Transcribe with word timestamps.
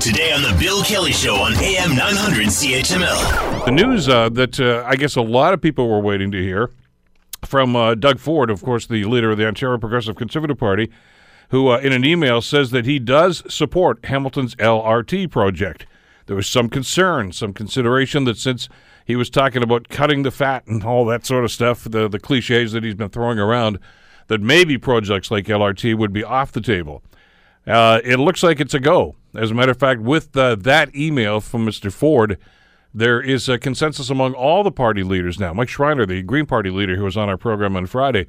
Today 0.00 0.32
on 0.32 0.40
The 0.40 0.56
Bill 0.58 0.82
Kelly 0.82 1.12
Show 1.12 1.34
on 1.34 1.52
AM 1.56 1.94
900 1.94 2.46
CHML. 2.46 3.66
The 3.66 3.70
news 3.70 4.08
uh, 4.08 4.30
that 4.30 4.58
uh, 4.58 4.82
I 4.86 4.96
guess 4.96 5.14
a 5.14 5.20
lot 5.20 5.52
of 5.52 5.60
people 5.60 5.90
were 5.90 6.00
waiting 6.00 6.30
to 6.30 6.42
hear 6.42 6.70
from 7.44 7.76
uh, 7.76 7.94
Doug 7.96 8.18
Ford, 8.18 8.48
of 8.48 8.62
course, 8.62 8.86
the 8.86 9.04
leader 9.04 9.30
of 9.30 9.36
the 9.36 9.46
Ontario 9.46 9.76
Progressive 9.76 10.16
Conservative 10.16 10.56
Party, 10.56 10.90
who 11.50 11.68
uh, 11.68 11.76
in 11.80 11.92
an 11.92 12.06
email 12.06 12.40
says 12.40 12.70
that 12.70 12.86
he 12.86 12.98
does 12.98 13.42
support 13.52 14.02
Hamilton's 14.06 14.54
LRT 14.54 15.30
project. 15.30 15.84
There 16.24 16.36
was 16.36 16.48
some 16.48 16.70
concern, 16.70 17.32
some 17.32 17.52
consideration 17.52 18.24
that 18.24 18.38
since 18.38 18.70
he 19.04 19.16
was 19.16 19.28
talking 19.28 19.62
about 19.62 19.90
cutting 19.90 20.22
the 20.22 20.30
fat 20.30 20.66
and 20.66 20.82
all 20.82 21.04
that 21.04 21.26
sort 21.26 21.44
of 21.44 21.50
stuff, 21.50 21.84
the, 21.84 22.08
the 22.08 22.18
cliches 22.18 22.72
that 22.72 22.84
he's 22.84 22.94
been 22.94 23.10
throwing 23.10 23.38
around, 23.38 23.78
that 24.28 24.40
maybe 24.40 24.78
projects 24.78 25.30
like 25.30 25.44
LRT 25.44 25.98
would 25.98 26.14
be 26.14 26.24
off 26.24 26.52
the 26.52 26.62
table. 26.62 27.02
Uh, 27.66 28.00
it 28.02 28.16
looks 28.16 28.42
like 28.42 28.60
it's 28.60 28.72
a 28.72 28.80
go. 28.80 29.16
As 29.34 29.50
a 29.50 29.54
matter 29.54 29.70
of 29.70 29.78
fact, 29.78 30.00
with 30.00 30.36
uh, 30.36 30.56
that 30.56 30.94
email 30.94 31.40
from 31.40 31.66
Mr. 31.66 31.92
Ford, 31.92 32.38
there 32.92 33.20
is 33.20 33.48
a 33.48 33.58
consensus 33.58 34.10
among 34.10 34.34
all 34.34 34.62
the 34.62 34.72
party 34.72 35.02
leaders 35.02 35.38
now. 35.38 35.52
Mike 35.52 35.68
Schreiner, 35.68 36.04
the 36.04 36.22
Green 36.22 36.46
Party 36.46 36.70
leader 36.70 36.96
who 36.96 37.04
was 37.04 37.16
on 37.16 37.28
our 37.28 37.36
program 37.36 37.76
on 37.76 37.86
Friday, 37.86 38.26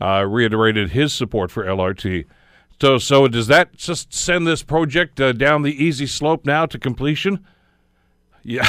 uh, 0.00 0.24
reiterated 0.28 0.90
his 0.90 1.12
support 1.12 1.50
for 1.50 1.64
LRT. 1.64 2.24
So, 2.80 2.98
so 2.98 3.28
does 3.28 3.46
that 3.48 3.76
just 3.76 4.12
send 4.12 4.46
this 4.46 4.62
project 4.62 5.20
uh, 5.20 5.32
down 5.32 5.62
the 5.62 5.84
easy 5.84 6.06
slope 6.06 6.44
now 6.44 6.66
to 6.66 6.78
completion? 6.78 7.44
Yeah, 8.46 8.68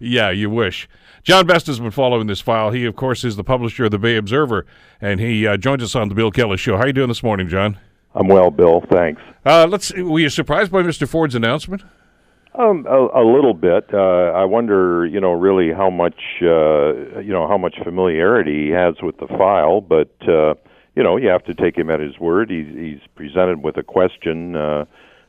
yeah, 0.00 0.30
you 0.30 0.48
wish. 0.48 0.88
John 1.24 1.44
Best 1.44 1.66
has 1.66 1.80
been 1.80 1.90
following 1.90 2.28
this 2.28 2.40
file. 2.40 2.70
He, 2.70 2.84
of 2.84 2.94
course, 2.94 3.24
is 3.24 3.34
the 3.34 3.42
publisher 3.42 3.86
of 3.86 3.90
the 3.90 3.98
Bay 3.98 4.14
Observer, 4.14 4.64
and 5.00 5.18
he 5.18 5.44
uh, 5.44 5.56
joins 5.56 5.82
us 5.82 5.96
on 5.96 6.08
the 6.08 6.14
Bill 6.14 6.30
Kelly 6.30 6.56
Show. 6.56 6.76
How 6.76 6.84
are 6.84 6.86
you 6.86 6.92
doing 6.92 7.08
this 7.08 7.24
morning, 7.24 7.48
John? 7.48 7.78
I'm 8.14 8.28
well, 8.28 8.50
Bill. 8.50 8.82
Thanks. 8.90 9.22
Uh, 9.44 9.66
let's. 9.68 9.92
Were 9.94 10.20
you 10.20 10.28
surprised 10.28 10.70
by 10.70 10.82
Mr. 10.82 11.08
Ford's 11.08 11.34
announcement? 11.34 11.82
Um, 12.54 12.86
a, 12.86 13.22
a 13.22 13.24
little 13.24 13.54
bit. 13.54 13.88
Uh, 13.94 14.32
I 14.34 14.44
wonder, 14.44 15.06
you 15.06 15.20
know, 15.20 15.32
really 15.32 15.72
how 15.72 15.88
much, 15.88 16.20
uh, 16.42 17.20
you 17.20 17.32
know, 17.32 17.48
how 17.48 17.56
much 17.56 17.76
familiarity 17.82 18.66
he 18.66 18.70
has 18.70 18.96
with 19.02 19.16
the 19.16 19.26
file. 19.26 19.80
But 19.80 20.14
uh, 20.28 20.54
you 20.94 21.02
know, 21.02 21.16
you 21.16 21.28
have 21.28 21.44
to 21.44 21.54
take 21.54 21.76
him 21.76 21.90
at 21.90 22.00
his 22.00 22.18
word. 22.18 22.50
He's, 22.50 22.66
he's 22.74 23.00
presented 23.14 23.62
with 23.62 23.78
a 23.78 23.82
question. 23.82 24.54
Uh, 24.54 24.84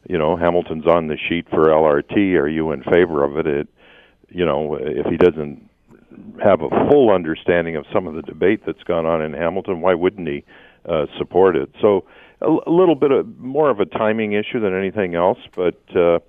you 0.10 0.18
know, 0.18 0.36
Hamilton's 0.36 0.86
on 0.86 1.08
the 1.08 1.18
sheet 1.18 1.48
for 1.50 1.68
LRT. 1.68 2.34
Are 2.38 2.50
you 2.50 2.72
in 2.72 2.84
favor 2.84 3.24
of 3.24 3.38
it? 3.38 3.48
It, 3.48 3.68
you 4.30 4.46
know, 4.46 4.76
if 4.76 5.06
he 5.06 5.16
doesn't 5.16 5.70
have 6.44 6.62
a 6.62 6.70
full 6.90 7.12
understanding 7.12 7.76
of 7.76 7.86
some 7.94 8.08
of 8.08 8.16
the 8.16 8.22
debate 8.22 8.62
that's 8.66 8.84
gone 8.84 9.06
on 9.06 9.22
in 9.22 9.34
Hamilton, 9.34 9.80
why 9.80 9.94
wouldn't 9.94 10.28
he 10.28 10.44
uh, 10.88 11.06
support 11.18 11.56
it? 11.56 11.70
So 11.82 12.06
a, 12.42 12.50
a 12.68 12.72
little 12.72 12.96
bit 12.96 13.12
of 13.12 13.40
more 13.40 13.70
of 13.70 13.80
a 13.80 13.86
timing 13.86 14.34
issue 14.34 14.60
than 14.60 14.78
anything 14.78 15.16
else. 15.16 15.40
But 15.56 15.82
uh, 15.96 16.20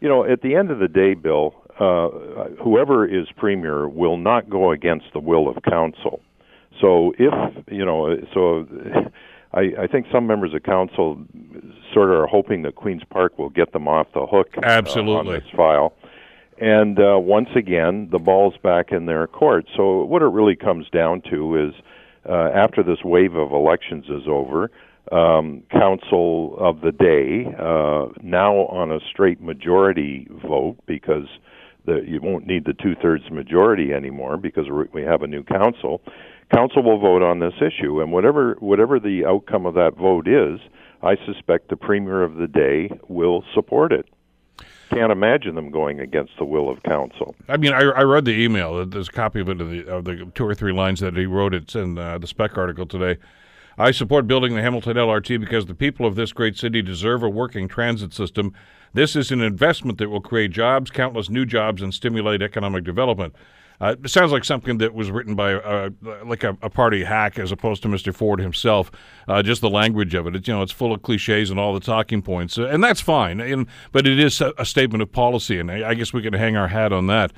you 0.00 0.08
know, 0.08 0.24
at 0.24 0.42
the 0.42 0.54
end 0.54 0.70
of 0.70 0.78
the 0.78 0.88
day, 0.88 1.14
Bill, 1.14 1.54
uh, 1.78 2.08
whoever 2.62 3.06
is 3.06 3.26
premier 3.36 3.88
will 3.88 4.16
not 4.16 4.48
go 4.48 4.70
against 4.70 5.06
the 5.12 5.20
will 5.20 5.48
of 5.48 5.62
council. 5.62 6.20
So 6.80 7.12
if 7.18 7.64
you 7.70 7.84
know, 7.84 8.16
so 8.32 8.66
I, 9.52 9.60
I 9.82 9.86
think 9.86 10.06
some 10.12 10.26
members 10.26 10.54
of 10.54 10.62
council 10.62 11.24
sort 11.92 12.10
of 12.10 12.20
are 12.20 12.26
hoping 12.26 12.62
that 12.62 12.74
Queens 12.74 13.02
Park 13.08 13.38
will 13.38 13.48
get 13.50 13.72
them 13.72 13.88
off 13.88 14.06
the 14.12 14.26
hook 14.26 14.54
Absolutely. 14.62 15.14
Uh, 15.14 15.18
on 15.18 15.26
this 15.26 15.50
file. 15.56 15.94
And 16.60 16.98
uh, 16.98 17.18
once 17.18 17.48
again, 17.54 18.08
the 18.10 18.18
ball's 18.18 18.56
back 18.62 18.90
in 18.90 19.06
their 19.06 19.26
court. 19.26 19.66
So 19.76 20.04
what 20.04 20.22
it 20.22 20.26
really 20.26 20.56
comes 20.56 20.88
down 20.90 21.22
to 21.30 21.68
is, 21.68 21.74
uh, 22.28 22.50
after 22.54 22.82
this 22.82 22.98
wave 23.04 23.34
of 23.34 23.52
elections 23.52 24.04
is 24.06 24.28
over, 24.28 24.70
um, 25.12 25.62
council 25.70 26.56
of 26.58 26.80
the 26.82 26.92
day 26.92 27.46
uh, 27.58 28.12
now 28.22 28.54
on 28.66 28.92
a 28.92 28.98
straight 29.10 29.40
majority 29.40 30.28
vote 30.46 30.76
because 30.86 31.26
the, 31.86 32.02
you 32.06 32.20
won't 32.22 32.46
need 32.46 32.66
the 32.66 32.74
two 32.74 32.94
thirds 33.00 33.24
majority 33.30 33.92
anymore 33.92 34.36
because 34.36 34.66
we 34.92 35.02
have 35.02 35.22
a 35.22 35.26
new 35.26 35.42
council. 35.42 36.02
Council 36.54 36.82
will 36.82 36.98
vote 36.98 37.22
on 37.22 37.40
this 37.40 37.54
issue, 37.56 38.00
and 38.00 38.12
whatever 38.12 38.56
whatever 38.60 38.98
the 38.98 39.24
outcome 39.26 39.66
of 39.66 39.74
that 39.74 39.96
vote 39.96 40.26
is, 40.28 40.60
I 41.02 41.16
suspect 41.26 41.68
the 41.68 41.76
premier 41.76 42.22
of 42.22 42.36
the 42.36 42.46
day 42.46 42.90
will 43.08 43.44
support 43.54 43.92
it. 43.92 44.06
Can't 44.90 45.12
imagine 45.12 45.54
them 45.54 45.70
going 45.70 46.00
against 46.00 46.32
the 46.38 46.44
will 46.44 46.70
of 46.70 46.82
council. 46.82 47.34
I 47.48 47.58
mean, 47.58 47.72
I, 47.72 47.80
I 47.80 48.02
read 48.02 48.24
the 48.24 48.32
email. 48.32 48.86
There's 48.86 49.08
a 49.08 49.12
copy 49.12 49.40
of 49.40 49.48
it 49.48 49.60
of 49.60 49.70
the, 49.70 49.86
of 49.86 50.04
the 50.04 50.30
two 50.34 50.46
or 50.46 50.54
three 50.54 50.72
lines 50.72 51.00
that 51.00 51.16
he 51.16 51.26
wrote. 51.26 51.52
It's 51.52 51.74
in 51.74 51.98
uh, 51.98 52.18
the 52.18 52.26
spec 52.26 52.56
article 52.56 52.86
today. 52.86 53.20
I 53.76 53.92
support 53.92 54.26
building 54.26 54.56
the 54.56 54.62
Hamilton 54.62 54.96
LRT 54.96 55.38
because 55.38 55.66
the 55.66 55.74
people 55.74 56.04
of 56.04 56.16
this 56.16 56.32
great 56.32 56.56
city 56.56 56.82
deserve 56.82 57.22
a 57.22 57.28
working 57.28 57.68
transit 57.68 58.12
system. 58.12 58.52
This 58.92 59.14
is 59.14 59.30
an 59.30 59.40
investment 59.40 59.98
that 59.98 60.08
will 60.08 60.20
create 60.20 60.50
jobs, 60.50 60.90
countless 60.90 61.30
new 61.30 61.46
jobs, 61.46 61.80
and 61.80 61.94
stimulate 61.94 62.42
economic 62.42 62.82
development. 62.82 63.36
Uh, 63.80 63.94
it 64.02 64.08
sounds 64.10 64.32
like 64.32 64.44
something 64.44 64.78
that 64.78 64.92
was 64.92 65.10
written 65.10 65.34
by 65.36 65.54
uh, 65.54 65.90
like 66.24 66.42
a, 66.42 66.56
a, 66.62 66.68
party 66.68 67.04
hack 67.04 67.38
as 67.38 67.52
opposed 67.52 67.80
to 67.82 67.88
Mr. 67.88 68.12
Ford 68.12 68.40
himself. 68.40 68.90
Uh, 69.28 69.40
just 69.40 69.60
the 69.60 69.70
language 69.70 70.14
of 70.14 70.26
it, 70.26 70.34
it's, 70.34 70.48
you 70.48 70.54
know, 70.54 70.62
it's 70.62 70.72
full 70.72 70.92
of 70.92 71.02
cliches 71.02 71.50
and 71.50 71.60
all 71.60 71.72
the 71.72 71.80
talking 71.80 72.20
points, 72.20 72.58
uh, 72.58 72.66
and 72.66 72.82
that's 72.82 73.00
fine. 73.00 73.40
And, 73.40 73.66
but 73.92 74.06
it 74.06 74.18
is 74.18 74.40
a, 74.40 74.52
a 74.58 74.64
statement 74.64 75.02
of 75.02 75.12
policy, 75.12 75.60
and 75.60 75.70
I, 75.70 75.90
I, 75.90 75.94
guess 75.94 76.12
we 76.12 76.22
can 76.22 76.32
hang 76.32 76.56
our 76.56 76.68
hat 76.68 76.92
on 76.92 77.06
that. 77.06 77.32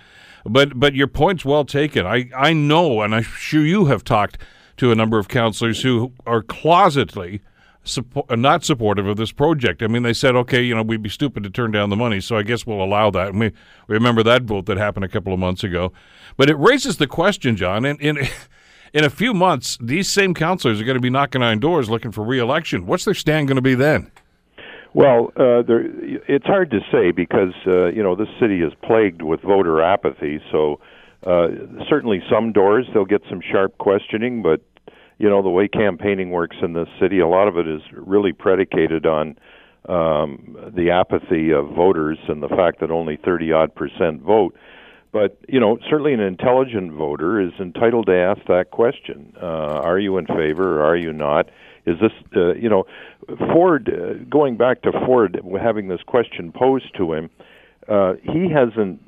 But 0.47 0.81
but 0.81 0.95
your 0.95 1.09
point's 1.09 1.45
well 1.45 1.67
taken. 1.67 2.06
I 2.06 2.31
I 2.34 2.55
know, 2.55 3.03
and 3.03 3.15
I'm 3.15 3.23
sure 3.23 3.62
you 3.62 3.87
have 3.87 4.03
talked 4.03 4.39
to 4.79 4.91
a 4.91 4.95
number 4.95 5.19
of 5.19 5.29
councillors 5.29 5.83
who 5.83 6.12
are 6.27 6.43
closetly 6.43 7.41
support, 7.85 8.39
not 8.39 8.65
supportive 8.65 9.07
of 9.07 9.17
this 9.17 9.33
project. 9.33 9.83
I 9.83 9.87
mean, 9.87 10.03
they 10.03 10.13
said, 10.13 10.37
okay, 10.37 10.63
you 10.63 10.75
know, 10.75 10.83
we'd 10.83 11.03
be 11.03 11.09
stupid 11.09 11.43
to 11.45 11.51
turn 11.51 11.71
down 11.71 11.91
the 11.91 11.97
money, 11.97 12.21
so 12.21 12.37
I 12.37 12.43
guess 12.43 12.67
we'll 12.67 12.83
allow 12.83 13.11
that. 13.11 13.29
And 13.29 13.41
we, 13.41 13.49
we 13.87 13.95
remember 13.95 14.23
that 14.23 14.43
vote 14.43 14.67
that 14.67 14.77
happened 14.77 15.05
a 15.05 15.09
couple 15.09 15.33
of 15.33 15.39
months 15.39 15.65
ago. 15.65 15.93
But 16.37 16.51
it 16.51 16.57
raises 16.57 16.99
the 16.99 17.07
question, 17.07 17.57
John, 17.57 17.85
in, 17.85 17.97
in, 17.99 18.19
in 18.93 19.05
a 19.05 19.11
few 19.11 19.35
months, 19.35 19.79
these 19.81 20.11
same 20.11 20.35
councillors 20.35 20.81
are 20.81 20.85
going 20.85 20.97
to 20.97 21.01
be 21.01 21.11
knocking 21.11 21.43
on 21.43 21.59
doors 21.59 21.89
looking 21.89 22.13
for 22.13 22.25
reelection. 22.25 22.87
What's 22.87 23.05
their 23.05 23.15
stand 23.15 23.49
going 23.49 23.57
to 23.57 23.63
be 23.63 23.75
then? 23.75 24.11
Well, 24.93 25.33
uh, 25.37 25.62
there, 25.62 25.85
it's 26.29 26.47
hard 26.47 26.71
to 26.73 26.81
say 26.91 27.12
because 27.12 27.55
uh, 27.67 27.91
you 27.91 28.03
know 28.03 28.17
this 28.17 28.29
city 28.41 28.61
is 28.61 28.73
plagued 28.83 29.23
with 29.23 29.41
voter 29.41 29.81
apathy. 29.81 30.41
So 30.51 30.81
uh, 31.25 31.49
certainly, 31.89 32.21
some 32.29 32.51
doors 32.53 32.87
they'll 32.93 33.05
get 33.05 33.23
some 33.31 33.41
sharp 33.41 33.79
questioning, 33.79 34.43
but 34.43 34.62
you 35.20 35.28
know 35.28 35.42
the 35.42 35.50
way 35.50 35.69
campaigning 35.69 36.31
works 36.31 36.56
in 36.62 36.72
this 36.72 36.88
city, 36.98 37.20
a 37.20 37.28
lot 37.28 37.47
of 37.47 37.58
it 37.58 37.69
is 37.69 37.82
really 37.92 38.32
predicated 38.32 39.04
on 39.04 39.36
um, 39.86 40.56
the 40.75 40.91
apathy 40.91 41.53
of 41.53 41.69
voters 41.69 42.19
and 42.26 42.42
the 42.42 42.48
fact 42.48 42.81
that 42.81 42.91
only 42.91 43.19
30 43.22 43.53
odd 43.53 43.75
percent 43.75 44.22
vote. 44.22 44.56
But 45.12 45.36
you 45.47 45.60
know, 45.60 45.78
certainly 45.91 46.14
an 46.14 46.20
intelligent 46.20 46.92
voter 46.94 47.38
is 47.38 47.53
entitled 47.60 48.06
to 48.06 48.14
ask 48.14 48.41
that 48.48 48.70
question: 48.70 49.34
uh, 49.36 49.44
Are 49.44 49.98
you 49.98 50.16
in 50.16 50.25
favor 50.25 50.81
or 50.81 50.86
are 50.86 50.97
you 50.97 51.12
not? 51.12 51.50
Is 51.84 51.97
this, 52.00 52.12
uh, 52.34 52.54
you 52.54 52.70
know, 52.70 52.84
Ford? 53.52 53.91
Uh, 53.92 54.25
going 54.31 54.56
back 54.56 54.81
to 54.82 54.92
Ford 55.04 55.38
having 55.60 55.88
this 55.88 56.00
question 56.06 56.50
posed 56.50 56.97
to 56.97 57.12
him, 57.12 57.31
uh, 57.88 58.14
he 58.22 58.48
hasn't, 58.50 59.00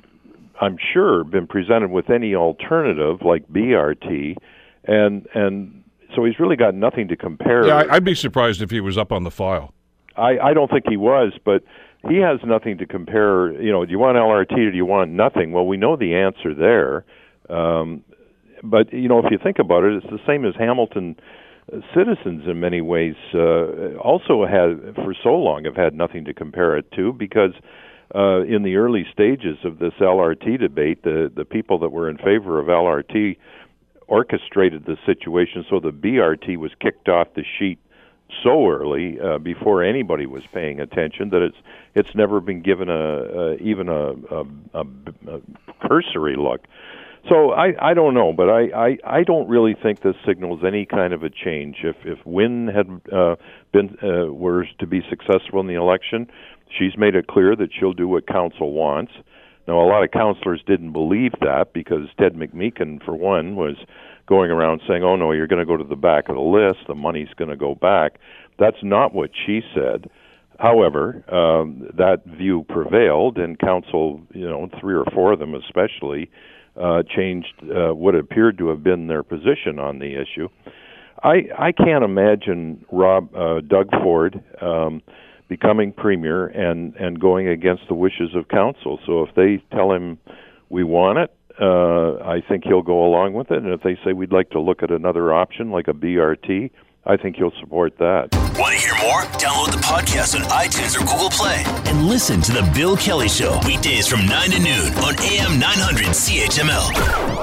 I'm 0.60 0.76
sure, 0.92 1.24
been 1.24 1.46
presented 1.46 1.90
with 1.90 2.10
any 2.10 2.34
alternative 2.34 3.22
like 3.24 3.48
BRT, 3.48 4.36
and 4.84 5.26
and 5.34 5.82
so 6.14 6.24
he's 6.24 6.38
really 6.38 6.56
got 6.56 6.74
nothing 6.74 7.08
to 7.08 7.16
compare. 7.16 7.66
Yeah, 7.66 7.84
I'd 7.90 8.04
be 8.04 8.14
surprised 8.14 8.62
if 8.62 8.70
he 8.70 8.80
was 8.80 8.98
up 8.98 9.12
on 9.12 9.24
the 9.24 9.30
file. 9.30 9.72
I, 10.16 10.38
I 10.38 10.54
don't 10.54 10.70
think 10.70 10.84
he 10.88 10.96
was, 10.96 11.32
but 11.44 11.62
he 12.08 12.16
has 12.16 12.40
nothing 12.44 12.78
to 12.78 12.86
compare. 12.86 13.52
You 13.60 13.72
know, 13.72 13.84
do 13.84 13.90
you 13.90 13.98
want 13.98 14.16
LRT 14.16 14.52
or 14.52 14.70
do 14.70 14.76
you 14.76 14.86
want 14.86 15.10
nothing? 15.10 15.52
Well, 15.52 15.66
we 15.66 15.76
know 15.76 15.96
the 15.96 16.14
answer 16.14 16.54
there. 16.54 17.04
Um, 17.48 18.04
but 18.62 18.92
you 18.92 19.08
know, 19.08 19.18
if 19.18 19.30
you 19.30 19.38
think 19.42 19.58
about 19.58 19.84
it, 19.84 19.94
it's 19.94 20.06
the 20.06 20.20
same 20.26 20.44
as 20.44 20.54
Hamilton 20.56 21.16
citizens 21.94 22.44
in 22.46 22.60
many 22.60 22.80
ways. 22.80 23.14
Uh, 23.34 23.96
also 23.98 24.44
had 24.44 24.94
for 24.96 25.14
so 25.22 25.30
long 25.30 25.64
have 25.64 25.76
had 25.76 25.94
nothing 25.94 26.24
to 26.24 26.34
compare 26.34 26.76
it 26.76 26.90
to 26.92 27.12
because. 27.12 27.52
Uh, 28.14 28.42
in 28.42 28.62
the 28.62 28.76
early 28.76 29.06
stages 29.10 29.56
of 29.65 29.78
this 29.78 29.94
LRT 29.98 30.60
debate, 30.60 31.03
the 31.03 31.32
the 31.34 31.47
people 31.47 31.78
that 31.78 31.88
were 31.88 32.10
in 32.10 32.18
favor 32.18 32.60
of 32.60 32.66
LRT 32.66 33.38
orchestrated 34.12 34.84
the 34.84 34.97
situation 35.06 35.64
so 35.70 35.80
the 35.80 35.91
BRT 35.91 36.59
was 36.59 36.70
kicked 36.80 37.09
off 37.09 37.28
the 37.34 37.44
sheet 37.59 37.78
so 38.44 38.68
early 38.68 39.18
uh, 39.18 39.38
before 39.38 39.82
anybody 39.82 40.26
was 40.26 40.42
paying 40.53 40.80
attention 40.80 41.30
that 41.30 41.41
it's 41.41 41.56
it's 41.94 42.14
never 42.14 42.38
been 42.38 42.62
given 42.62 42.91
a, 42.91 42.94
a 42.94 43.54
even 43.56 43.88
a, 43.88 44.12
a, 44.12 44.44
a, 44.74 45.41
cursory 45.86 46.36
look. 46.36 46.60
So 47.30 47.53
I 47.53 47.72
I 47.80 47.94
don't 47.94 48.12
know, 48.12 48.34
but 48.34 48.50
I, 48.50 48.62
I 48.74 49.18
I 49.20 49.22
don't 49.22 49.48
really 49.48 49.74
think 49.82 50.03
this 50.03 50.16
signals 50.26 50.60
any 50.66 50.84
kind 50.84 51.15
of 51.15 51.22
a 51.22 51.30
change. 51.30 51.76
If 51.82 51.97
if 52.04 52.18
Wynne 52.26 52.68
had 52.68 52.88
uh, 53.10 53.36
been 53.72 53.97
uh, 54.03 54.30
were 54.30 54.66
to 54.78 54.86
be 54.86 55.00
successful 55.08 55.60
in 55.60 55.68
the 55.68 55.74
election, 55.74 56.26
she's 56.78 56.98
made 56.98 57.15
it 57.15 57.28
clear 57.28 57.56
that 57.56 57.70
she'll 57.78 57.94
do 57.94 58.08
what 58.08 58.26
council 58.26 58.72
wants. 58.72 59.12
Now, 59.68 59.80
a 59.80 59.86
lot 59.86 60.03
of 60.03 60.10
counselors 60.10 60.62
didn't 60.66 60.92
believe 60.92 61.32
that 61.41 61.72
because 61.72 62.09
Ted 62.18 62.34
McMeekin, 62.34 63.04
for 63.04 63.14
one, 63.14 63.54
was 63.54 63.76
going 64.26 64.50
around 64.50 64.80
saying, 64.88 65.03
"Oh 65.03 65.16
no, 65.16 65.32
you're 65.32 65.47
going 65.47 65.60
to 65.60 65.66
go 65.66 65.76
to 65.76 65.84
the 65.84 65.97
back 65.97 66.28
of 66.28 66.34
the 66.34 66.41
list. 66.41 66.86
The 66.88 66.94
money's 66.94 67.32
going 67.36 67.50
to 67.50 67.56
go 67.56 67.74
back." 67.74 68.18
That's 68.59 68.82
not 68.82 69.14
what 69.14 69.30
she 69.47 69.60
said. 69.74 70.10
However, 70.59 71.24
um, 71.32 71.88
that 71.97 72.24
view 72.26 72.64
prevailed, 72.68 73.38
and 73.38 73.59
council, 73.59 74.20
you 74.32 74.48
know, 74.48 74.68
three 74.80 74.94
or 74.94 75.04
four 75.12 75.32
of 75.32 75.38
them 75.38 75.54
especially, 75.54 76.30
uh, 76.80 77.03
changed 77.04 77.53
uh, 77.65 77.94
what 77.94 78.15
appeared 78.15 78.58
to 78.58 78.68
have 78.68 78.82
been 78.82 79.06
their 79.06 79.22
position 79.22 79.78
on 79.78 79.98
the 79.98 80.15
issue. 80.15 80.48
I 81.22 81.48
I 81.58 81.72
can't 81.72 82.04
imagine 82.04 82.84
Rob 82.91 83.34
uh, 83.34 83.60
Doug 83.60 83.91
Ford 84.03 84.42
um, 84.60 85.03
becoming 85.53 85.93
premier 85.93 86.47
and 86.47 86.95
and 86.97 87.21
going 87.21 87.47
against 87.47 87.83
the 87.89 87.95
wishes 87.95 88.34
of 88.34 88.49
council. 88.49 88.99
So 89.04 89.22
if 89.22 89.34
they 89.34 89.63
tell 89.77 89.93
him 89.93 90.19
we 90.71 90.83
want 90.83 91.19
it, 91.19 91.31
uh, 91.60 92.25
I 92.25 92.41
think 92.49 92.65
he'll 92.65 92.81
go 92.81 93.04
along 93.04 93.34
with 93.34 93.51
it. 93.51 93.59
And 93.59 93.71
if 93.72 93.83
they 93.83 93.99
say 94.03 94.15
we'd 94.15 94.33
like 94.33 94.49
to 94.51 94.60
look 94.60 94.83
at 94.83 94.91
another 94.91 95.34
option 95.34 95.71
like 95.71 95.89
a 95.89 95.93
BRT, 95.93 96.71
I 97.04 97.16
think 97.19 97.37
he'll 97.37 97.53
support 97.60 97.99
that. 97.99 98.28
Want 98.59 98.75
to 98.75 98.81
hear 98.81 98.97
more? 99.03 99.22
Download 99.37 99.72
the 99.72 99.83
podcast 99.84 100.34
on 100.39 100.43
iTunes 100.49 100.97
or 100.97 101.04
Google 101.04 101.31
Play 101.31 101.63
and 101.91 102.07
listen 102.07 102.41
to 102.41 102.53
The 102.53 102.71
Bill 102.75 102.97
Kelly 102.97 103.28
Show 103.28 103.60
weekdays 103.66 104.07
from 104.07 104.25
9 104.25 104.51
to 104.53 104.59
noon 104.59 104.93
on 105.04 105.15
AM 105.21 105.59
900 105.59 106.07
CHML. 106.07 107.41